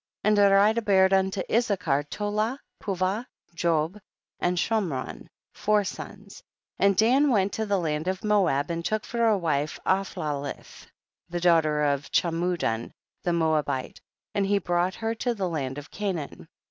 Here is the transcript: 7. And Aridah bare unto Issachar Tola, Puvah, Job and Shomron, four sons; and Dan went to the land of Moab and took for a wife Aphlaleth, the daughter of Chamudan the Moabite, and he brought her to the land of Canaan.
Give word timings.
7. 0.25 0.39
And 0.39 0.51
Aridah 0.51 0.83
bare 0.83 1.13
unto 1.13 1.43
Issachar 1.47 2.01
Tola, 2.09 2.59
Puvah, 2.81 3.27
Job 3.53 3.99
and 4.39 4.57
Shomron, 4.57 5.27
four 5.53 5.83
sons; 5.83 6.41
and 6.79 6.97
Dan 6.97 7.29
went 7.29 7.53
to 7.53 7.67
the 7.67 7.77
land 7.77 8.07
of 8.07 8.23
Moab 8.23 8.71
and 8.71 8.83
took 8.83 9.05
for 9.05 9.23
a 9.27 9.37
wife 9.37 9.79
Aphlaleth, 9.85 10.87
the 11.29 11.39
daughter 11.39 11.83
of 11.83 12.11
Chamudan 12.11 12.91
the 13.21 13.33
Moabite, 13.33 14.01
and 14.33 14.47
he 14.47 14.57
brought 14.57 14.95
her 14.95 15.13
to 15.13 15.35
the 15.35 15.47
land 15.47 15.77
of 15.77 15.91
Canaan. 15.91 16.47